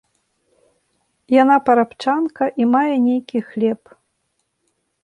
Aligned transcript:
Яна 1.41 1.57
парабчанка 1.67 2.43
і 2.63 2.71
мае 2.73 2.85
нейкі 3.07 3.39
хлеб. 3.53 3.81